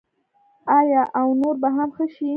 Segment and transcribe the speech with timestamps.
[0.77, 2.29] آیا او نور به هم ښه نشي؟